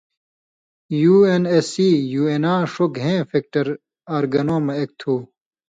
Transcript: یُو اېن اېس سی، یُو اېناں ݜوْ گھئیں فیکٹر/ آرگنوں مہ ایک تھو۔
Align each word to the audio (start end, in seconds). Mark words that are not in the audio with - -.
یُو 1.01 1.15
اېن 1.29 1.43
اېس 1.53 1.65
سی، 1.73 1.89
یُو 2.13 2.23
اېناں 2.31 2.61
ݜوْ 2.71 2.85
گھئیں 2.97 3.21
فیکٹر/ 3.29 3.67
آرگنوں 4.15 4.61
مہ 4.65 4.73
ایک 4.79 4.91
تھو۔ 4.99 5.13